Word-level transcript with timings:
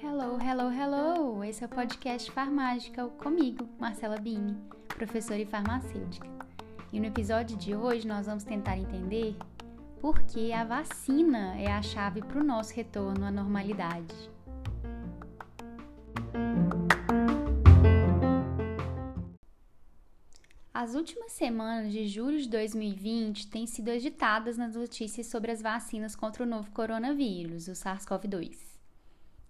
Hello, 0.00 0.38
hello, 0.40 0.70
hello! 0.70 1.42
Esse 1.42 1.64
é 1.64 1.66
o 1.66 1.68
podcast 1.68 2.30
Farmágica 2.30 3.08
comigo, 3.08 3.68
Marcela 3.80 4.20
Bini, 4.20 4.56
professora 4.86 5.40
e 5.40 5.46
farmacêutica. 5.46 6.28
E 6.92 7.00
no 7.00 7.06
episódio 7.06 7.56
de 7.56 7.74
hoje 7.74 8.06
nós 8.06 8.26
vamos 8.26 8.44
tentar 8.44 8.78
entender 8.78 9.36
por 10.00 10.22
que 10.22 10.52
a 10.52 10.62
vacina 10.62 11.60
é 11.60 11.72
a 11.72 11.82
chave 11.82 12.22
para 12.22 12.38
o 12.38 12.44
nosso 12.44 12.72
retorno 12.74 13.26
à 13.26 13.32
normalidade. 13.32 14.31
As 20.74 20.94
últimas 20.94 21.32
semanas 21.32 21.92
de 21.92 22.08
julho 22.08 22.40
de 22.40 22.48
2020 22.48 23.48
têm 23.48 23.66
sido 23.66 23.90
agitadas 23.90 24.56
nas 24.56 24.74
notícias 24.74 25.26
sobre 25.26 25.50
as 25.50 25.60
vacinas 25.60 26.16
contra 26.16 26.44
o 26.44 26.46
novo 26.46 26.70
coronavírus, 26.70 27.68
o 27.68 27.72
SARS-CoV-2. 27.72 28.56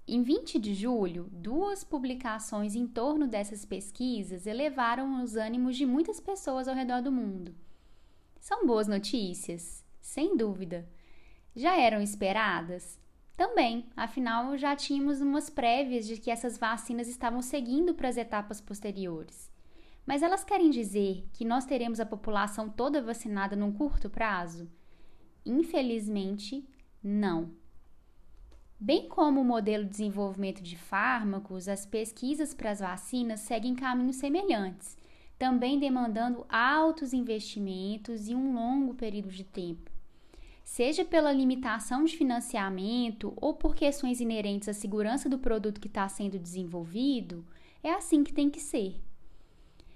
Em 0.09 0.21
20 0.21 0.59
de 0.59 0.75
julho, 0.75 1.29
duas 1.31 1.85
publicações 1.85 2.75
em 2.75 2.89
torno 2.89 3.29
dessas 3.29 3.65
pesquisas 3.65 4.49
elevaram 4.49 5.23
os 5.23 5.37
ânimos 5.37 5.77
de 5.77 5.87
muitas 5.87 6.19
pessoas 6.19 6.67
ao 6.67 6.75
redor 6.75 7.01
do 7.01 7.13
mundo. 7.13 7.55
São 8.41 8.67
boas 8.67 8.89
notícias? 8.89 9.85
Sem 10.01 10.37
dúvida. 10.37 10.89
Já 11.55 11.79
eram 11.79 12.03
esperadas? 12.03 12.99
Também, 13.37 13.87
afinal 13.97 14.59
já 14.59 14.75
tínhamos 14.75 15.21
umas 15.21 15.49
prévias 15.49 16.05
de 16.05 16.17
que 16.17 16.33
essas 16.33 16.59
vacinas 16.59 17.07
estavam 17.07 17.41
seguindo 17.41 17.95
para 17.95 18.09
as 18.09 18.17
etapas 18.17 18.61
posteriores. 18.61 19.52
Mas 20.07 20.23
elas 20.23 20.43
querem 20.43 20.71
dizer 20.71 21.29
que 21.33 21.45
nós 21.45 21.65
teremos 21.65 22.01
a 22.01 22.07
população 22.07 22.69
toda 22.69 23.03
vacinada 23.03 23.55
num 23.55 23.73
curto 23.73 24.11
prazo? 24.11 24.69
Infelizmente, 25.47 26.69
não. 27.03 27.51
Bem 28.79 29.09
como 29.09 29.41
o 29.41 29.45
modelo 29.45 29.85
de 29.85 29.91
desenvolvimento 29.91 30.61
de 30.61 30.77
fármacos, 30.77 31.69
as 31.69 31.87
pesquisas 31.87 32.53
para 32.53 32.71
as 32.71 32.81
vacinas 32.81 33.41
seguem 33.41 33.77
caminhos 33.77 34.17
semelhantes, 34.17 34.97
também 35.39 35.79
demandando 35.79 36.45
altos 36.49 37.13
investimentos 37.13 38.29
e 38.29 38.35
um 38.35 38.55
longo 38.55 38.95
período 38.95 39.29
de 39.29 39.45
tempo. 39.45 39.91
Seja 40.65 41.05
pela 41.05 41.33
limitação 41.33 42.05
de 42.05 42.17
financiamento 42.17 43.33
ou 43.37 43.55
por 43.55 43.75
questões 43.75 44.21
inerentes 44.21 44.69
à 44.69 44.73
segurança 44.73 45.29
do 45.29 45.39
produto 45.39 45.81
que 45.81 45.89
está 45.89 46.09
sendo 46.09 46.39
desenvolvido, 46.39 47.45
é 47.83 47.93
assim 47.93 48.25
que 48.25 48.33
tem 48.33 48.51
que 48.51 48.61
ser. 48.61 49.01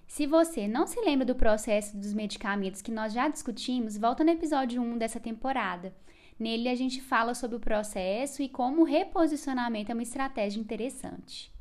Se 0.06 0.26
você 0.26 0.68
não 0.68 0.86
se 0.86 1.00
lembra 1.00 1.26
do 1.26 1.34
processo 1.34 1.96
dos 1.96 2.14
medicamentos 2.14 2.80
que 2.80 2.92
nós 2.92 3.12
já 3.12 3.28
discutimos, 3.28 3.98
volta 3.98 4.22
no 4.22 4.30
episódio 4.30 4.80
1 4.80 4.98
dessa 4.98 5.20
temporada. 5.20 5.94
Nele 6.38 6.68
a 6.68 6.74
gente 6.74 7.00
fala 7.00 7.34
sobre 7.34 7.56
o 7.56 7.60
processo 7.60 8.42
e 8.42 8.48
como 8.48 8.82
o 8.82 8.84
reposicionamento 8.84 9.90
é 9.90 9.94
uma 9.94 10.02
estratégia 10.02 10.60
interessante. 10.60 11.52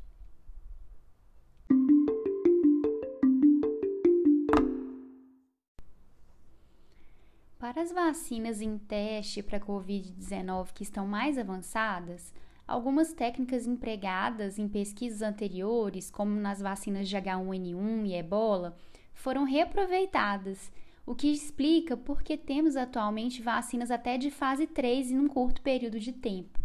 Para 7.58 7.82
as 7.82 7.90
vacinas 7.90 8.60
em 8.60 8.78
teste 8.78 9.42
para 9.42 9.58
Covid-19 9.58 10.72
que 10.72 10.84
estão 10.84 11.06
mais 11.06 11.36
avançadas, 11.36 12.32
Algumas 12.66 13.12
técnicas 13.12 13.64
empregadas 13.64 14.58
em 14.58 14.68
pesquisas 14.68 15.22
anteriores, 15.22 16.10
como 16.10 16.32
nas 16.32 16.60
vacinas 16.60 17.08
de 17.08 17.16
H1N1 17.16 18.06
e 18.06 18.14
ebola, 18.14 18.76
foram 19.14 19.44
reaproveitadas, 19.44 20.72
o 21.06 21.14
que 21.14 21.32
explica 21.32 21.96
por 21.96 22.22
que 22.22 22.36
temos 22.36 22.74
atualmente 22.74 23.40
vacinas 23.40 23.92
até 23.92 24.18
de 24.18 24.32
fase 24.32 24.66
3 24.66 25.12
em 25.12 25.18
um 25.18 25.28
curto 25.28 25.62
período 25.62 26.00
de 26.00 26.12
tempo. 26.12 26.58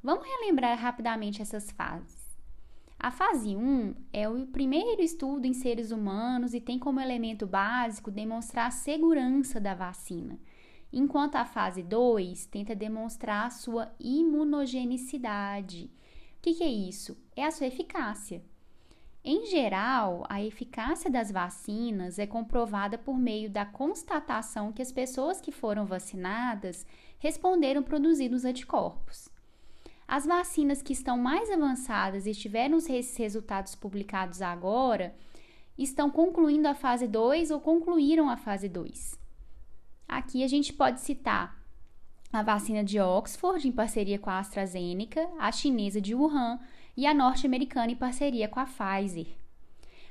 Vamos 0.00 0.24
relembrar 0.24 0.78
rapidamente 0.78 1.42
essas 1.42 1.72
fases. 1.72 2.24
A 2.96 3.10
fase 3.10 3.56
1 3.56 3.94
é 4.12 4.28
o 4.28 4.46
primeiro 4.46 5.02
estudo 5.02 5.44
em 5.44 5.52
seres 5.52 5.90
humanos 5.90 6.54
e 6.54 6.60
tem 6.60 6.78
como 6.78 7.00
elemento 7.00 7.48
básico 7.48 8.12
demonstrar 8.12 8.68
a 8.68 8.70
segurança 8.70 9.60
da 9.60 9.74
vacina 9.74 10.38
enquanto 10.92 11.36
a 11.36 11.44
fase 11.44 11.82
2 11.82 12.46
tenta 12.46 12.74
demonstrar 12.74 13.46
a 13.46 13.50
sua 13.50 13.92
imunogenicidade. 13.98 15.90
O 16.38 16.42
que, 16.42 16.54
que 16.54 16.64
é 16.64 16.68
isso? 16.68 17.16
É 17.34 17.44
a 17.44 17.50
sua 17.50 17.66
eficácia. 17.66 18.42
Em 19.24 19.46
geral, 19.46 20.24
a 20.28 20.40
eficácia 20.40 21.10
das 21.10 21.32
vacinas 21.32 22.16
é 22.16 22.28
comprovada 22.28 22.96
por 22.96 23.18
meio 23.18 23.50
da 23.50 23.66
constatação 23.66 24.72
que 24.72 24.80
as 24.80 24.92
pessoas 24.92 25.40
que 25.40 25.50
foram 25.50 25.84
vacinadas 25.84 26.86
responderam 27.18 27.82
produzindo 27.82 28.36
os 28.36 28.44
anticorpos. 28.44 29.28
As 30.06 30.24
vacinas 30.24 30.80
que 30.80 30.92
estão 30.92 31.18
mais 31.18 31.50
avançadas 31.50 32.24
e 32.26 32.32
tiveram 32.32 32.78
esses 32.78 33.16
resultados 33.16 33.74
publicados 33.74 34.40
agora 34.40 35.12
estão 35.76 36.08
concluindo 36.08 36.68
a 36.68 36.74
fase 36.74 37.08
2 37.08 37.50
ou 37.50 37.60
concluíram 37.60 38.30
a 38.30 38.36
fase 38.36 38.68
2. 38.68 39.25
Aqui 40.08 40.44
a 40.44 40.48
gente 40.48 40.72
pode 40.72 41.00
citar 41.00 41.56
a 42.32 42.42
vacina 42.42 42.84
de 42.84 43.00
Oxford, 43.00 43.66
em 43.66 43.72
parceria 43.72 44.18
com 44.18 44.30
a 44.30 44.38
AstraZeneca, 44.38 45.28
a 45.38 45.50
chinesa 45.50 46.00
de 46.00 46.14
Wuhan 46.14 46.58
e 46.96 47.06
a 47.06 47.14
norte-americana 47.14 47.92
em 47.92 47.96
parceria 47.96 48.48
com 48.48 48.60
a 48.60 48.66
Pfizer. 48.66 49.26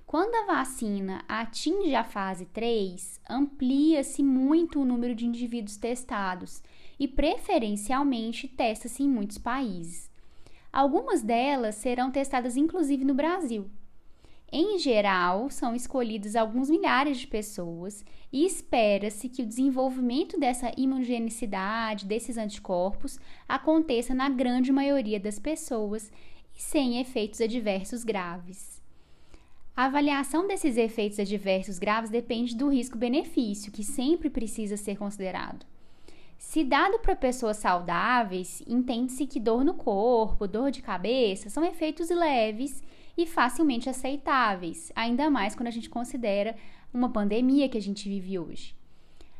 Quando 0.05 0.35
a 0.35 0.55
vacina 0.55 1.23
atinge 1.27 1.95
a 1.95 2.03
fase 2.03 2.45
3, 2.45 3.19
amplia-se 3.29 4.21
muito 4.21 4.79
o 4.79 4.85
número 4.85 5.15
de 5.15 5.25
indivíduos 5.25 5.77
testados 5.77 6.61
e, 6.99 7.07
preferencialmente, 7.07 8.47
testa-se 8.47 9.03
em 9.03 9.09
muitos 9.09 9.37
países. 9.37 10.09
Algumas 10.71 11.21
delas 11.21 11.75
serão 11.75 12.11
testadas 12.11 12.55
inclusive 12.55 13.03
no 13.03 13.13
Brasil, 13.13 13.69
em 14.51 14.77
geral, 14.77 15.49
são 15.49 15.75
escolhidos 15.75 16.35
alguns 16.35 16.69
milhares 16.69 17.17
de 17.17 17.27
pessoas 17.27 18.05
e 18.31 18.45
espera-se 18.45 19.27
que 19.27 19.41
o 19.41 19.45
desenvolvimento 19.45 20.39
dessa 20.39 20.71
imunogenicidade, 20.77 22.05
desses 22.05 22.37
anticorpos, 22.37 23.19
aconteça 23.49 24.13
na 24.13 24.29
grande 24.29 24.71
maioria 24.71 25.19
das 25.19 25.39
pessoas 25.39 26.11
e 26.55 26.61
sem 26.61 26.99
efeitos 27.01 27.41
adversos 27.41 28.03
graves. 28.03 28.81
A 29.75 29.85
avaliação 29.85 30.47
desses 30.47 30.77
efeitos 30.77 31.19
adversos 31.19 31.77
graves 31.77 32.09
depende 32.09 32.55
do 32.55 32.69
risco-benefício, 32.69 33.73
que 33.73 33.83
sempre 33.83 34.29
precisa 34.29 34.77
ser 34.77 34.97
considerado. 34.97 35.65
Se 36.37 36.63
dado 36.63 36.99
para 36.99 37.15
pessoas 37.15 37.57
saudáveis, 37.57 38.63
entende-se 38.67 39.25
que 39.25 39.39
dor 39.39 39.65
no 39.65 39.73
corpo, 39.73 40.47
dor 40.47 40.71
de 40.71 40.81
cabeça 40.81 41.49
são 41.49 41.65
efeitos 41.65 42.09
leves 42.09 42.81
e 43.17 43.25
facilmente 43.25 43.89
aceitáveis, 43.89 44.91
ainda 44.95 45.29
mais 45.29 45.55
quando 45.55 45.67
a 45.67 45.71
gente 45.71 45.89
considera 45.89 46.55
uma 46.93 47.09
pandemia 47.09 47.69
que 47.69 47.77
a 47.77 47.81
gente 47.81 48.07
vive 48.07 48.37
hoje. 48.39 48.75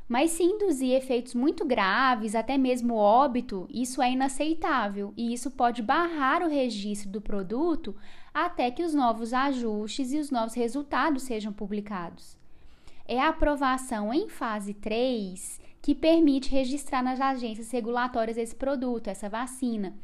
Mas 0.08 0.31
se 0.31 0.44
induzir 0.44 0.94
efeitos 0.94 1.34
muito 1.34 1.66
graves, 1.66 2.35
até 2.35 2.58
mesmo 2.58 2.96
óbito, 2.96 3.68
isso 3.72 4.02
é 4.02 4.12
inaceitável 4.12 5.12
e 5.18 5.34
isso 5.34 5.50
pode 5.50 5.81
barrar 5.81 6.44
o 6.44 6.50
registro 6.50 7.09
do 7.09 7.19
produto 7.19 7.96
até 8.31 8.69
que 8.69 8.84
os 8.84 8.94
novos 8.94 9.34
ajustes 9.34 10.14
e 10.14 10.19
os 10.19 10.30
novos 10.30 10.53
resultados 10.53 11.24
sejam 11.24 11.52
publicados. 11.52 12.38
É 13.08 13.19
a 13.19 13.30
aprovação 13.30 14.14
em 14.14 14.30
fase 14.30 14.74
3 14.75 15.59
que 15.81 15.96
permite 15.96 16.52
registrar 16.52 17.02
nas 17.02 17.19
agências 17.19 17.72
regulatórias 17.72 18.38
esse 18.38 18.56
produto, 18.56 19.08
essa 19.08 19.30
vacina 19.30 19.96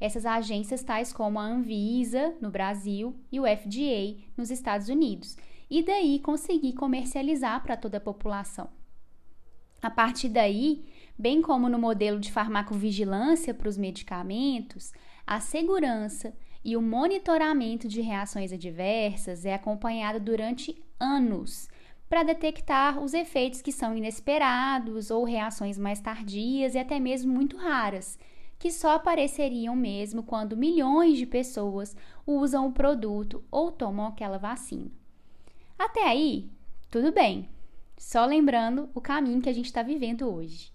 essas 0.00 0.26
agências 0.26 0.82
tais 0.82 1.12
como 1.12 1.38
a 1.38 1.44
Anvisa 1.44 2.34
no 2.40 2.50
Brasil 2.50 3.14
e 3.30 3.40
o 3.40 3.44
FDA 3.44 4.22
nos 4.36 4.50
Estados 4.50 4.88
Unidos, 4.88 5.36
e 5.70 5.82
daí 5.82 6.18
conseguir 6.20 6.74
comercializar 6.74 7.62
para 7.62 7.76
toda 7.76 7.98
a 7.98 8.00
população. 8.00 8.68
A 9.80 9.90
partir 9.90 10.28
daí, 10.28 10.84
bem 11.18 11.42
como 11.42 11.68
no 11.68 11.78
modelo 11.78 12.18
de 12.18 12.32
farmacovigilância 12.32 13.52
para 13.52 13.68
os 13.68 13.76
medicamentos, 13.76 14.92
a 15.26 15.40
segurança 15.40 16.34
e 16.64 16.76
o 16.76 16.82
monitoramento 16.82 17.86
de 17.86 18.00
reações 18.00 18.52
adversas 18.52 19.44
é 19.44 19.52
acompanhado 19.52 20.18
durante 20.18 20.82
anos 20.98 21.68
para 22.08 22.22
detectar 22.22 23.02
os 23.02 23.12
efeitos 23.12 23.60
que 23.60 23.72
são 23.72 23.96
inesperados 23.96 25.10
ou 25.10 25.24
reações 25.24 25.76
mais 25.76 26.00
tardias 26.00 26.74
e 26.74 26.78
até 26.78 26.98
mesmo 26.98 27.32
muito 27.32 27.56
raras, 27.56 28.18
que 28.58 28.70
só 28.70 28.92
apareceriam 28.92 29.76
mesmo 29.76 30.22
quando 30.22 30.56
milhões 30.56 31.18
de 31.18 31.26
pessoas 31.26 31.96
usam 32.26 32.68
o 32.68 32.72
produto 32.72 33.44
ou 33.50 33.70
tomam 33.70 34.06
aquela 34.06 34.38
vacina. 34.38 34.90
Até 35.78 36.04
aí, 36.04 36.50
tudo 36.90 37.12
bem. 37.12 37.48
Só 37.96 38.24
lembrando 38.24 38.88
o 38.94 39.00
caminho 39.00 39.40
que 39.40 39.48
a 39.48 39.52
gente 39.52 39.66
está 39.66 39.82
vivendo 39.82 40.32
hoje. 40.32 40.72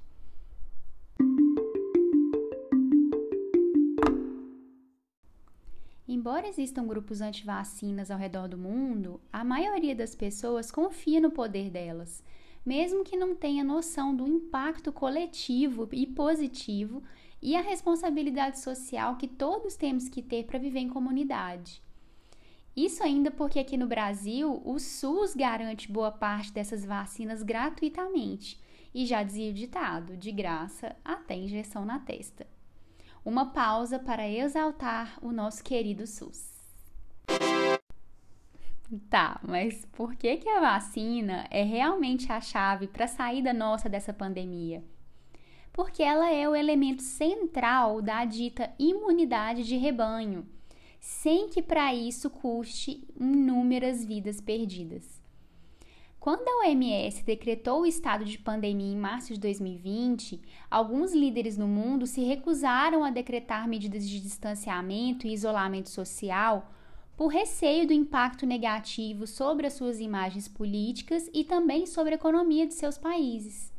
Embora 6.07 6.47
existam 6.47 6.87
grupos 6.87 7.21
anti-vacinas 7.21 8.09
ao 8.09 8.17
redor 8.17 8.47
do 8.47 8.57
mundo, 8.57 9.21
a 9.31 9.43
maioria 9.43 9.95
das 9.95 10.15
pessoas 10.15 10.71
confia 10.71 11.21
no 11.21 11.29
poder 11.29 11.69
delas, 11.69 12.23
mesmo 12.65 13.03
que 13.03 13.15
não 13.15 13.35
tenha 13.35 13.63
noção 13.63 14.15
do 14.15 14.27
impacto 14.27 14.91
coletivo 14.91 15.87
e 15.91 16.07
positivo 16.07 17.03
e 17.41 17.55
a 17.55 17.61
responsabilidade 17.61 18.59
social 18.59 19.15
que 19.15 19.27
todos 19.27 19.75
temos 19.75 20.09
que 20.09 20.21
ter 20.21 20.45
para 20.45 20.59
viver 20.59 20.79
em 20.79 20.89
comunidade. 20.89 21.81
Isso 22.75 23.03
ainda 23.03 23.31
porque 23.31 23.59
aqui 23.59 23.75
no 23.75 23.87
Brasil 23.87 24.61
o 24.63 24.79
SUS 24.79 25.35
garante 25.35 25.91
boa 25.91 26.11
parte 26.11 26.51
dessas 26.51 26.85
vacinas 26.85 27.43
gratuitamente. 27.43 28.59
E 28.93 29.05
já 29.05 29.21
dizia 29.21 29.51
o 29.51 29.53
ditado: 29.53 30.17
de 30.17 30.31
graça 30.31 30.95
até 31.03 31.35
injeção 31.35 31.85
na 31.85 31.99
testa. 31.99 32.47
Uma 33.23 33.47
pausa 33.47 33.99
para 33.99 34.27
exaltar 34.27 35.19
o 35.21 35.31
nosso 35.31 35.63
querido 35.63 36.07
SUS. 36.07 36.57
Tá, 39.09 39.39
mas 39.47 39.85
por 39.91 40.15
que, 40.15 40.37
que 40.37 40.49
a 40.49 40.61
vacina 40.61 41.45
é 41.51 41.61
realmente 41.61 42.31
a 42.31 42.41
chave 42.41 42.87
para 42.87 43.05
a 43.05 43.09
saída 43.09 43.53
nossa 43.53 43.87
dessa 43.87 44.11
pandemia? 44.11 44.83
Porque 45.79 46.03
ela 46.03 46.29
é 46.29 46.45
o 46.45 46.53
elemento 46.53 47.01
central 47.01 48.01
da 48.01 48.25
dita 48.25 48.69
imunidade 48.77 49.63
de 49.63 49.77
rebanho, 49.77 50.45
sem 50.99 51.47
que 51.47 51.61
para 51.61 51.95
isso 51.95 52.29
custe 52.29 53.07
inúmeras 53.17 54.03
vidas 54.03 54.41
perdidas. 54.41 55.23
Quando 56.19 56.45
a 56.49 56.67
OMS 56.67 57.23
decretou 57.23 57.83
o 57.83 57.85
estado 57.85 58.25
de 58.25 58.37
pandemia 58.37 58.91
em 58.91 58.97
março 58.97 59.33
de 59.33 59.39
2020, 59.39 60.41
alguns 60.69 61.13
líderes 61.13 61.57
no 61.57 61.65
mundo 61.65 62.05
se 62.05 62.25
recusaram 62.25 63.01
a 63.01 63.09
decretar 63.09 63.65
medidas 63.65 64.05
de 64.05 64.19
distanciamento 64.19 65.25
e 65.25 65.31
isolamento 65.31 65.87
social 65.87 66.69
por 67.15 67.27
receio 67.27 67.87
do 67.87 67.93
impacto 67.93 68.45
negativo 68.45 69.25
sobre 69.25 69.65
as 69.65 69.75
suas 69.75 70.01
imagens 70.01 70.45
políticas 70.45 71.29
e 71.33 71.45
também 71.45 71.85
sobre 71.85 72.15
a 72.15 72.15
economia 72.15 72.67
de 72.67 72.73
seus 72.73 72.97
países. 72.97 73.78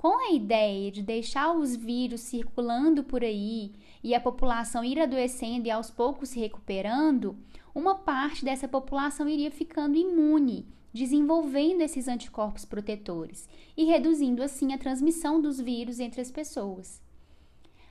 Com 0.00 0.16
a 0.18 0.32
ideia 0.32 0.90
de 0.90 1.02
deixar 1.02 1.52
os 1.52 1.76
vírus 1.76 2.22
circulando 2.22 3.04
por 3.04 3.22
aí 3.22 3.70
e 4.02 4.14
a 4.14 4.18
população 4.18 4.82
ir 4.82 4.98
adoecendo 4.98 5.68
e 5.68 5.70
aos 5.70 5.90
poucos 5.90 6.30
se 6.30 6.40
recuperando, 6.40 7.36
uma 7.74 7.96
parte 7.96 8.42
dessa 8.42 8.66
população 8.66 9.28
iria 9.28 9.50
ficando 9.50 9.98
imune, 9.98 10.66
desenvolvendo 10.90 11.82
esses 11.82 12.08
anticorpos 12.08 12.64
protetores 12.64 13.46
e 13.76 13.84
reduzindo 13.84 14.42
assim 14.42 14.72
a 14.72 14.78
transmissão 14.78 15.38
dos 15.38 15.60
vírus 15.60 16.00
entre 16.00 16.22
as 16.22 16.30
pessoas. 16.30 17.02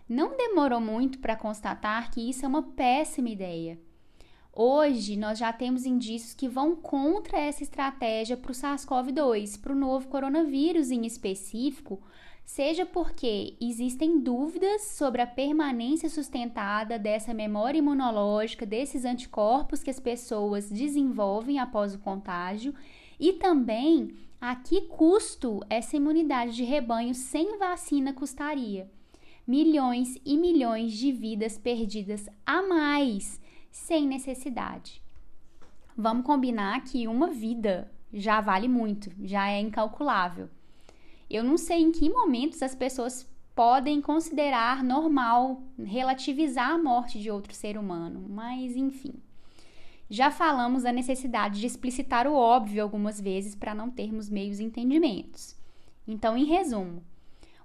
Não 0.09 0.35
demorou 0.35 0.81
muito 0.81 1.19
para 1.19 1.35
constatar 1.35 2.09
que 2.09 2.27
isso 2.27 2.43
é 2.43 2.47
uma 2.47 2.63
péssima 2.63 3.29
ideia. 3.29 3.79
Hoje, 4.61 5.15
nós 5.15 5.39
já 5.39 5.53
temos 5.53 5.85
indícios 5.85 6.33
que 6.33 6.45
vão 6.45 6.75
contra 6.75 7.39
essa 7.39 7.63
estratégia 7.63 8.35
para 8.35 8.51
o 8.51 8.53
SARS-CoV-2, 8.53 9.57
para 9.57 9.71
o 9.71 9.75
novo 9.75 10.09
coronavírus 10.09 10.91
em 10.91 11.05
específico, 11.05 12.01
seja 12.43 12.85
porque 12.85 13.55
existem 13.61 14.19
dúvidas 14.19 14.81
sobre 14.81 15.21
a 15.21 15.25
permanência 15.25 16.09
sustentada 16.09 16.99
dessa 16.99 17.33
memória 17.33 17.79
imunológica, 17.79 18.65
desses 18.65 19.05
anticorpos 19.05 19.81
que 19.81 19.89
as 19.89 19.97
pessoas 19.97 20.69
desenvolvem 20.69 21.57
após 21.57 21.95
o 21.95 21.99
contágio, 21.99 22.75
e 23.17 23.31
também 23.31 24.13
a 24.41 24.57
que 24.57 24.81
custo 24.81 25.61
essa 25.69 25.95
imunidade 25.95 26.53
de 26.53 26.65
rebanho 26.65 27.15
sem 27.15 27.57
vacina 27.57 28.11
custaria. 28.11 28.91
Milhões 29.47 30.17
e 30.25 30.37
milhões 30.37 30.91
de 30.91 31.13
vidas 31.13 31.57
perdidas 31.57 32.27
a 32.45 32.61
mais 32.61 33.39
sem 33.71 34.07
necessidade. 34.07 35.01
Vamos 35.95 36.25
combinar 36.25 36.83
que 36.83 37.07
uma 37.07 37.27
vida 37.29 37.91
já 38.13 38.41
vale 38.41 38.67
muito, 38.67 39.11
já 39.23 39.49
é 39.49 39.59
incalculável. 39.59 40.49
Eu 41.29 41.43
não 41.43 41.57
sei 41.57 41.79
em 41.79 41.91
que 41.91 42.09
momentos 42.09 42.63
as 42.63 42.73
pessoas 42.73 43.27
podem 43.53 44.01
considerar 44.01 44.83
normal 44.83 45.61
relativizar 45.77 46.71
a 46.71 46.77
morte 46.77 47.19
de 47.19 47.29
outro 47.29 47.53
ser 47.53 47.77
humano, 47.77 48.25
mas 48.29 48.75
enfim. 48.75 49.13
Já 50.09 50.31
falamos 50.31 50.83
da 50.83 50.91
necessidade 50.91 51.59
de 51.59 51.67
explicitar 51.67 52.25
o 52.25 52.33
óbvio 52.33 52.81
algumas 52.81 53.21
vezes 53.21 53.53
para 53.53 53.75
não 53.75 53.91
termos 53.91 54.29
meios 54.29 54.59
entendimentos. 54.59 55.55
Então, 56.07 56.35
em 56.35 56.45
resumo, 56.45 57.03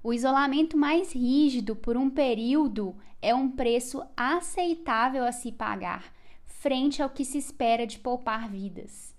o 0.04 0.12
isolamento 0.12 0.76
mais 0.76 1.14
rígido 1.14 1.74
por 1.74 1.96
um 1.96 2.10
período 2.10 2.94
é 3.22 3.34
um 3.34 3.50
preço 3.50 4.02
aceitável 4.14 5.24
a 5.24 5.32
se 5.32 5.50
pagar 5.50 6.12
frente 6.44 7.02
ao 7.02 7.08
que 7.08 7.24
se 7.24 7.38
espera 7.38 7.86
de 7.86 7.98
poupar 7.98 8.50
vidas. 8.50 9.14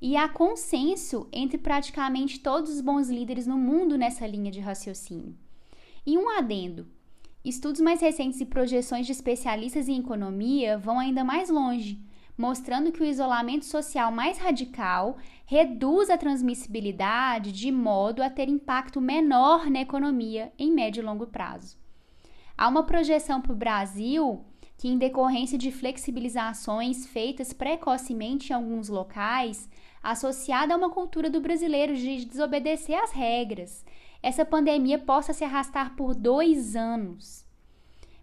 E 0.00 0.16
há 0.16 0.26
consenso 0.26 1.28
entre 1.30 1.58
praticamente 1.58 2.40
todos 2.40 2.70
os 2.70 2.80
bons 2.80 3.10
líderes 3.10 3.46
no 3.46 3.58
mundo 3.58 3.98
nessa 3.98 4.26
linha 4.26 4.50
de 4.50 4.60
raciocínio. 4.60 5.36
E 6.06 6.16
um 6.16 6.30
adendo: 6.30 6.86
estudos 7.44 7.82
mais 7.82 8.00
recentes 8.00 8.40
e 8.40 8.46
projeções 8.46 9.04
de 9.04 9.12
especialistas 9.12 9.88
em 9.88 9.98
economia 9.98 10.78
vão 10.78 10.98
ainda 10.98 11.22
mais 11.22 11.50
longe 11.50 12.00
mostrando 12.36 12.90
que 12.90 13.02
o 13.02 13.06
isolamento 13.06 13.64
social 13.64 14.10
mais 14.10 14.38
radical 14.38 15.16
reduz 15.46 16.10
a 16.10 16.18
transmissibilidade 16.18 17.52
de 17.52 17.70
modo 17.70 18.22
a 18.22 18.30
ter 18.30 18.48
impacto 18.48 19.00
menor 19.00 19.70
na 19.70 19.80
economia 19.80 20.52
em 20.58 20.72
médio 20.72 21.02
e 21.02 21.04
longo 21.04 21.26
prazo. 21.26 21.76
Há 22.56 22.68
uma 22.68 22.84
projeção 22.84 23.40
para 23.40 23.52
o 23.52 23.56
Brasil 23.56 24.44
que, 24.76 24.88
em 24.88 24.98
decorrência 24.98 25.56
de 25.56 25.70
flexibilizações 25.70 27.06
feitas 27.06 27.52
precocemente 27.52 28.52
em 28.52 28.56
alguns 28.56 28.88
locais, 28.88 29.68
associada 30.02 30.74
a 30.74 30.76
uma 30.76 30.90
cultura 30.90 31.30
do 31.30 31.40
brasileiro 31.40 31.96
de 31.96 32.24
desobedecer 32.24 33.00
às 33.02 33.12
regras, 33.12 33.84
essa 34.22 34.44
pandemia 34.44 34.98
possa 34.98 35.32
se 35.32 35.44
arrastar 35.44 35.94
por 35.96 36.14
dois 36.14 36.76
anos. 36.76 37.43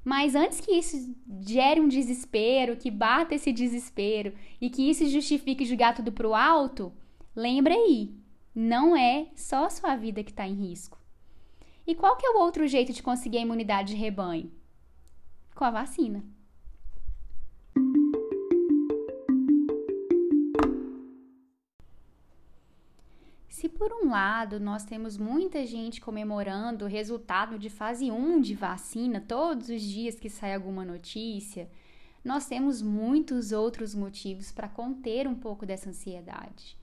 Mas 0.04 0.34
antes 0.34 0.60
que 0.60 0.72
isso 0.72 1.16
gere 1.42 1.80
um 1.80 1.88
desespero, 1.88 2.76
que 2.76 2.90
bata 2.90 3.36
esse 3.36 3.52
desespero 3.52 4.34
e 4.60 4.70
que 4.70 4.90
isso 4.90 5.08
justifique 5.08 5.64
jogar 5.64 5.94
tudo 5.94 6.12
pro 6.12 6.34
alto, 6.34 6.92
lembre 7.36 7.74
aí, 7.74 8.16
não 8.54 8.96
é 8.96 9.28
só 9.36 9.66
a 9.66 9.70
sua 9.70 9.96
vida 9.96 10.24
que 10.24 10.32
está 10.32 10.48
em 10.48 10.56
risco. 10.56 10.98
E 11.86 11.94
qual 11.94 12.18
que 12.18 12.26
é 12.26 12.32
o 12.32 12.40
outro 12.40 12.68
jeito 12.68 12.94
de 12.94 13.04
conseguir 13.04 13.38
a 13.38 13.42
imunidade 13.42 13.94
de 13.94 14.00
rebanho? 14.00 14.52
Com 15.56 15.66
a 15.66 15.72
vacina. 15.72 16.24
Por 23.82 23.92
um 23.94 24.12
lado 24.12 24.60
nós 24.60 24.86
temos 24.86 25.18
muita 25.18 25.66
gente 25.66 26.00
comemorando 26.00 26.86
o 26.86 26.88
resultado 26.88 27.58
de 27.58 27.68
fase 27.68 28.12
1 28.12 28.40
de 28.40 28.54
vacina 28.54 29.20
todos 29.28 29.70
os 29.70 29.82
dias 29.82 30.20
que 30.20 30.30
sai 30.30 30.54
alguma 30.54 30.86
notícia, 30.86 31.68
nós 32.24 32.46
temos 32.46 32.80
muitos 32.80 33.52
outros 33.52 33.96
motivos 33.96 34.52
para 34.52 34.70
conter 34.70 35.28
um 35.28 35.34
pouco 35.34 35.66
dessa 35.66 35.90
ansiedade. 35.90 36.78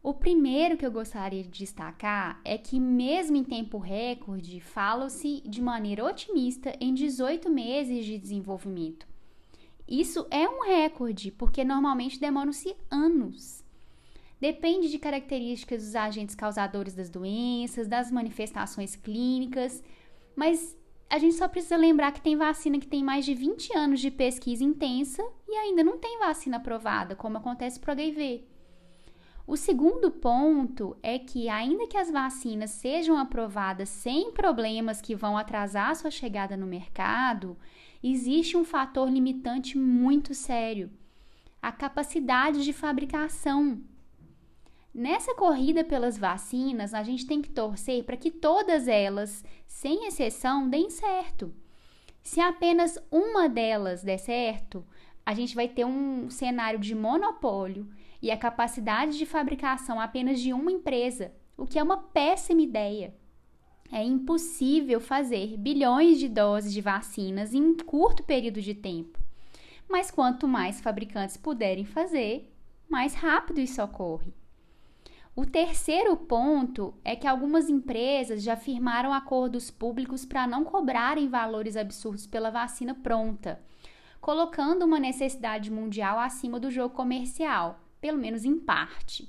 O 0.00 0.14
primeiro 0.14 0.76
que 0.76 0.86
eu 0.86 0.92
gostaria 0.92 1.42
de 1.42 1.48
destacar 1.48 2.40
é 2.44 2.56
que, 2.56 2.78
mesmo 2.78 3.36
em 3.36 3.42
tempo 3.42 3.76
recorde, 3.76 4.60
fala-se 4.60 5.42
de 5.44 5.60
maneira 5.60 6.04
otimista 6.04 6.72
em 6.80 6.94
18 6.94 7.50
meses 7.50 8.04
de 8.04 8.16
desenvolvimento. 8.16 9.08
Isso 9.88 10.24
é 10.30 10.48
um 10.48 10.62
recorde, 10.62 11.32
porque 11.32 11.64
normalmente 11.64 12.20
demoram-se 12.20 12.76
anos. 12.88 13.65
Depende 14.40 14.90
de 14.90 14.98
características 14.98 15.82
dos 15.82 15.96
agentes 15.96 16.34
causadores 16.34 16.94
das 16.94 17.08
doenças, 17.08 17.88
das 17.88 18.10
manifestações 18.10 18.94
clínicas, 18.94 19.82
mas 20.34 20.76
a 21.08 21.18
gente 21.18 21.36
só 21.36 21.48
precisa 21.48 21.76
lembrar 21.76 22.12
que 22.12 22.20
tem 22.20 22.36
vacina 22.36 22.78
que 22.78 22.86
tem 22.86 23.02
mais 23.02 23.24
de 23.24 23.34
20 23.34 23.76
anos 23.76 24.00
de 24.00 24.10
pesquisa 24.10 24.62
intensa 24.62 25.22
e 25.48 25.54
ainda 25.54 25.82
não 25.82 25.98
tem 25.98 26.18
vacina 26.18 26.58
aprovada, 26.58 27.14
como 27.14 27.38
acontece 27.38 27.80
para 27.80 27.90
o 27.90 27.92
HIV. 27.92 28.44
O 29.46 29.56
segundo 29.56 30.10
ponto 30.10 30.96
é 31.00 31.20
que, 31.20 31.48
ainda 31.48 31.86
que 31.86 31.96
as 31.96 32.10
vacinas 32.10 32.70
sejam 32.70 33.16
aprovadas 33.16 33.88
sem 33.88 34.32
problemas 34.32 35.00
que 35.00 35.14
vão 35.14 35.38
atrasar 35.38 35.94
sua 35.94 36.10
chegada 36.10 36.56
no 36.56 36.66
mercado, 36.66 37.56
existe 38.02 38.56
um 38.56 38.64
fator 38.64 39.08
limitante 39.08 39.78
muito 39.78 40.34
sério: 40.34 40.90
a 41.62 41.70
capacidade 41.70 42.64
de 42.64 42.72
fabricação. 42.72 43.80
Nessa 44.98 45.34
corrida 45.34 45.84
pelas 45.84 46.16
vacinas, 46.16 46.94
a 46.94 47.02
gente 47.02 47.26
tem 47.26 47.42
que 47.42 47.50
torcer 47.50 48.02
para 48.04 48.16
que 48.16 48.30
todas 48.30 48.88
elas, 48.88 49.44
sem 49.66 50.06
exceção, 50.06 50.70
deem 50.70 50.88
certo. 50.88 51.52
Se 52.22 52.40
apenas 52.40 52.98
uma 53.10 53.46
delas 53.46 54.02
der 54.02 54.16
certo, 54.16 54.82
a 55.26 55.34
gente 55.34 55.54
vai 55.54 55.68
ter 55.68 55.84
um 55.84 56.30
cenário 56.30 56.78
de 56.78 56.94
monopólio 56.94 57.86
e 58.22 58.30
a 58.30 58.38
capacidade 58.38 59.18
de 59.18 59.26
fabricação 59.26 60.00
apenas 60.00 60.40
de 60.40 60.54
uma 60.54 60.72
empresa, 60.72 61.30
o 61.58 61.66
que 61.66 61.78
é 61.78 61.82
uma 61.82 61.98
péssima 61.98 62.62
ideia. 62.62 63.14
É 63.92 64.02
impossível 64.02 64.98
fazer 64.98 65.58
bilhões 65.58 66.18
de 66.18 66.26
doses 66.26 66.72
de 66.72 66.80
vacinas 66.80 67.52
em 67.52 67.60
um 67.60 67.76
curto 67.76 68.22
período 68.22 68.62
de 68.62 68.72
tempo. 68.72 69.20
Mas 69.90 70.10
quanto 70.10 70.48
mais 70.48 70.80
fabricantes 70.80 71.36
puderem 71.36 71.84
fazer, 71.84 72.50
mais 72.88 73.12
rápido 73.12 73.60
isso 73.60 73.82
ocorre. 73.82 74.32
O 75.38 75.44
terceiro 75.44 76.16
ponto 76.16 76.94
é 77.04 77.14
que 77.14 77.26
algumas 77.26 77.68
empresas 77.68 78.42
já 78.42 78.56
firmaram 78.56 79.12
acordos 79.12 79.70
públicos 79.70 80.24
para 80.24 80.46
não 80.46 80.64
cobrarem 80.64 81.28
valores 81.28 81.76
absurdos 81.76 82.26
pela 82.26 82.50
vacina 82.50 82.94
pronta, 82.94 83.60
colocando 84.18 84.86
uma 84.86 84.98
necessidade 84.98 85.70
mundial 85.70 86.18
acima 86.18 86.58
do 86.58 86.70
jogo 86.70 86.94
comercial, 86.94 87.80
pelo 88.00 88.16
menos 88.16 88.46
em 88.46 88.58
parte. 88.58 89.28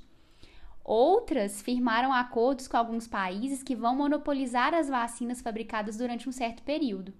Outras 0.82 1.60
firmaram 1.60 2.10
acordos 2.10 2.66
com 2.66 2.78
alguns 2.78 3.06
países 3.06 3.62
que 3.62 3.76
vão 3.76 3.94
monopolizar 3.94 4.72
as 4.72 4.88
vacinas 4.88 5.42
fabricadas 5.42 5.98
durante 5.98 6.26
um 6.26 6.32
certo 6.32 6.62
período. 6.62 7.12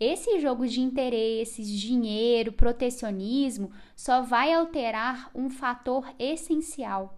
Esse 0.00 0.40
jogo 0.40 0.66
de 0.66 0.80
interesses, 0.80 1.68
dinheiro, 1.68 2.50
protecionismo 2.50 3.70
só 3.94 4.22
vai 4.22 4.54
alterar 4.54 5.30
um 5.34 5.50
fator 5.50 6.10
essencial 6.18 7.14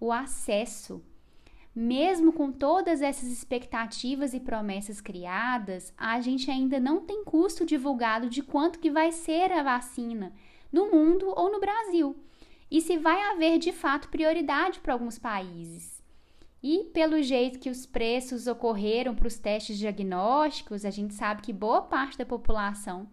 o 0.00 0.10
acesso. 0.10 1.04
Mesmo 1.72 2.32
com 2.32 2.50
todas 2.50 3.00
essas 3.00 3.28
expectativas 3.30 4.34
e 4.34 4.40
promessas 4.40 5.00
criadas, 5.00 5.92
a 5.96 6.20
gente 6.20 6.50
ainda 6.50 6.80
não 6.80 7.00
tem 7.00 7.22
custo 7.22 7.64
divulgado 7.64 8.28
de 8.28 8.42
quanto 8.42 8.80
que 8.80 8.90
vai 8.90 9.12
ser 9.12 9.52
a 9.52 9.62
vacina 9.62 10.32
no 10.72 10.90
mundo 10.90 11.32
ou 11.36 11.52
no 11.52 11.60
Brasil. 11.60 12.16
E 12.70 12.80
se 12.80 12.96
vai 12.96 13.20
haver 13.30 13.58
de 13.58 13.72
fato 13.72 14.08
prioridade 14.08 14.80
para 14.80 14.92
alguns 14.92 15.18
países. 15.18 16.00
E 16.62 16.84
pelo 16.92 17.22
jeito 17.22 17.58
que 17.58 17.70
os 17.70 17.86
preços 17.86 18.46
ocorreram 18.46 19.14
para 19.14 19.28
os 19.28 19.38
testes 19.38 19.78
diagnósticos, 19.78 20.84
a 20.84 20.90
gente 20.90 21.14
sabe 21.14 21.40
que 21.40 21.52
boa 21.52 21.82
parte 21.82 22.18
da 22.18 22.26
população, 22.26 23.08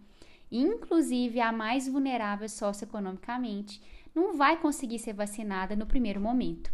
inclusive 0.51 1.39
a 1.39 1.51
mais 1.51 1.87
vulnerável 1.87 2.49
socioeconomicamente, 2.49 3.81
não 4.17 4.35
vai 4.35 4.57
conseguir 4.57 4.97
ser 4.99 5.13
vacinada 5.13 5.75
no 5.75 5.85
primeiro 5.85 6.19
momento. 6.19 6.73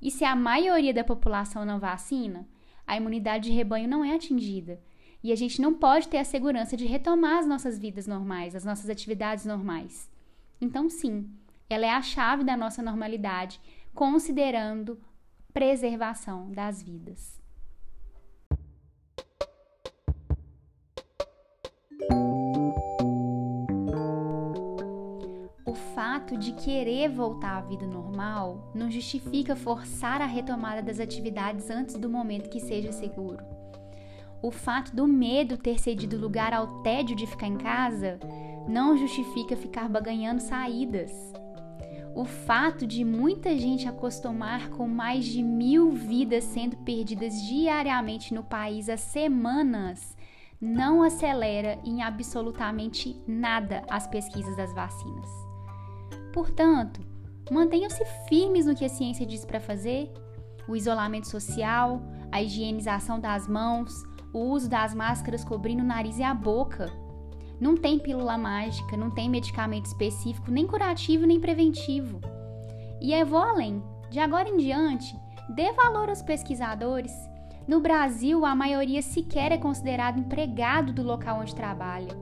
E 0.00 0.10
se 0.10 0.24
a 0.24 0.36
maioria 0.36 0.94
da 0.94 1.02
população 1.02 1.64
não 1.64 1.80
vacina, 1.80 2.46
a 2.86 2.96
imunidade 2.96 3.50
de 3.50 3.56
rebanho 3.56 3.88
não 3.88 4.04
é 4.04 4.14
atingida. 4.14 4.80
E 5.22 5.32
a 5.32 5.36
gente 5.36 5.60
não 5.60 5.74
pode 5.74 6.08
ter 6.08 6.18
a 6.18 6.24
segurança 6.24 6.76
de 6.76 6.86
retomar 6.86 7.38
as 7.38 7.46
nossas 7.46 7.78
vidas 7.78 8.06
normais, 8.06 8.54
as 8.54 8.64
nossas 8.64 8.88
atividades 8.88 9.44
normais. 9.44 10.08
Então, 10.60 10.88
sim, 10.88 11.28
ela 11.68 11.84
é 11.84 11.90
a 11.90 12.00
chave 12.00 12.44
da 12.44 12.56
nossa 12.56 12.82
normalidade, 12.82 13.60
considerando 13.92 14.98
preservação 15.52 16.50
das 16.52 16.82
vidas. 16.82 17.39
Fato 26.00 26.34
de 26.34 26.52
querer 26.52 27.10
voltar 27.10 27.58
à 27.58 27.60
vida 27.60 27.86
normal 27.86 28.72
não 28.74 28.90
justifica 28.90 29.54
forçar 29.54 30.22
a 30.22 30.24
retomada 30.24 30.80
das 30.80 30.98
atividades 30.98 31.68
antes 31.68 31.94
do 31.96 32.08
momento 32.08 32.48
que 32.48 32.58
seja 32.58 32.90
seguro. 32.90 33.44
O 34.42 34.50
fato 34.50 34.96
do 34.96 35.06
medo 35.06 35.58
ter 35.58 35.78
cedido 35.78 36.16
lugar 36.16 36.54
ao 36.54 36.80
tédio 36.80 37.14
de 37.14 37.26
ficar 37.26 37.48
em 37.48 37.58
casa 37.58 38.18
não 38.66 38.96
justifica 38.96 39.54
ficar 39.54 39.90
baganhando 39.90 40.40
saídas. 40.40 41.12
O 42.14 42.24
fato 42.24 42.86
de 42.86 43.04
muita 43.04 43.54
gente 43.58 43.86
acostumar 43.86 44.70
com 44.70 44.88
mais 44.88 45.26
de 45.26 45.42
mil 45.42 45.90
vidas 45.90 46.44
sendo 46.44 46.78
perdidas 46.78 47.34
diariamente 47.42 48.32
no 48.32 48.42
país 48.42 48.88
há 48.88 48.96
semanas 48.96 50.16
não 50.58 51.02
acelera 51.02 51.78
em 51.84 52.00
absolutamente 52.00 53.22
nada 53.28 53.82
as 53.86 54.06
pesquisas 54.06 54.56
das 54.56 54.72
vacinas. 54.72 55.49
Portanto, 56.32 57.00
mantenham-se 57.50 58.04
firmes 58.28 58.66
no 58.66 58.74
que 58.74 58.84
a 58.84 58.88
ciência 58.88 59.26
diz 59.26 59.44
para 59.44 59.60
fazer: 59.60 60.12
o 60.68 60.76
isolamento 60.76 61.28
social, 61.28 62.02
a 62.30 62.42
higienização 62.42 63.18
das 63.18 63.48
mãos, 63.48 63.92
o 64.32 64.38
uso 64.38 64.68
das 64.68 64.94
máscaras 64.94 65.44
cobrindo 65.44 65.82
o 65.82 65.86
nariz 65.86 66.18
e 66.18 66.22
a 66.22 66.34
boca. 66.34 66.86
Não 67.60 67.76
tem 67.76 67.98
pílula 67.98 68.38
mágica, 68.38 68.96
não 68.96 69.10
tem 69.10 69.28
medicamento 69.28 69.86
específico, 69.86 70.50
nem 70.50 70.66
curativo 70.66 71.26
nem 71.26 71.38
preventivo. 71.38 72.20
E 73.00 73.12
eu 73.12 73.26
vou 73.26 73.40
além. 73.40 73.82
De 74.10 74.18
agora 74.18 74.48
em 74.48 74.56
diante, 74.56 75.14
dê 75.54 75.72
valor 75.72 76.08
aos 76.08 76.22
pesquisadores. 76.22 77.12
No 77.66 77.80
Brasil, 77.80 78.44
a 78.44 78.54
maioria 78.54 79.02
sequer 79.02 79.52
é 79.52 79.58
considerado 79.58 80.18
empregado 80.18 80.92
do 80.92 81.02
local 81.02 81.40
onde 81.40 81.54
trabalha. 81.54 82.16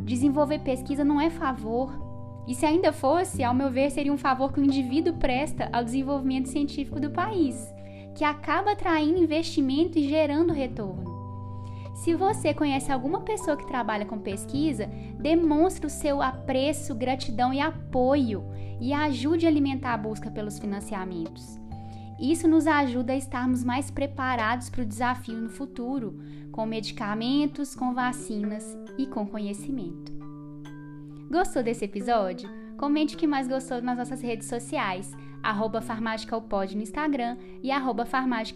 Desenvolver 0.00 0.58
pesquisa 0.58 1.04
não 1.04 1.20
é 1.20 1.30
favor, 1.30 2.11
e 2.46 2.54
se 2.54 2.66
ainda 2.66 2.92
fosse, 2.92 3.42
ao 3.42 3.54
meu 3.54 3.70
ver, 3.70 3.90
seria 3.90 4.12
um 4.12 4.18
favor 4.18 4.52
que 4.52 4.60
o 4.60 4.64
indivíduo 4.64 5.14
presta 5.14 5.68
ao 5.72 5.84
desenvolvimento 5.84 6.48
científico 6.48 6.98
do 6.98 7.10
país, 7.10 7.72
que 8.14 8.24
acaba 8.24 8.72
atraindo 8.72 9.22
investimento 9.22 9.98
e 9.98 10.08
gerando 10.08 10.52
retorno. 10.52 11.12
Se 11.94 12.14
você 12.14 12.52
conhece 12.52 12.90
alguma 12.90 13.20
pessoa 13.20 13.56
que 13.56 13.66
trabalha 13.66 14.04
com 14.04 14.18
pesquisa, 14.18 14.86
demonstre 15.20 15.86
o 15.86 15.90
seu 15.90 16.20
apreço, 16.20 16.94
gratidão 16.94 17.52
e 17.52 17.60
apoio 17.60 18.44
e 18.80 18.92
ajude 18.92 19.46
a 19.46 19.48
alimentar 19.48 19.94
a 19.94 19.98
busca 19.98 20.30
pelos 20.30 20.58
financiamentos. 20.58 21.60
Isso 22.18 22.48
nos 22.48 22.66
ajuda 22.66 23.12
a 23.12 23.16
estarmos 23.16 23.62
mais 23.62 23.90
preparados 23.90 24.68
para 24.68 24.82
o 24.82 24.86
desafio 24.86 25.36
no 25.36 25.48
futuro, 25.48 26.18
com 26.50 26.66
medicamentos, 26.66 27.74
com 27.74 27.94
vacinas 27.94 28.76
e 28.98 29.06
com 29.06 29.26
conhecimento. 29.26 30.11
Gostou 31.32 31.62
desse 31.62 31.86
episódio? 31.86 32.50
Comente 32.76 33.14
o 33.14 33.18
que 33.18 33.26
mais 33.26 33.48
gostou 33.48 33.80
nas 33.80 33.96
nossas 33.96 34.20
redes 34.20 34.46
sociais, 34.46 35.10
arroba 35.42 35.80
no 36.76 36.82
Instagram 36.82 37.38
e 37.62 37.70
arroba 37.70 38.04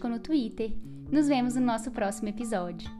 no 0.07 0.19
Twitter. 0.19 0.73
Nos 1.11 1.27
vemos 1.27 1.55
no 1.55 1.65
nosso 1.65 1.89
próximo 1.89 2.29
episódio. 2.29 2.96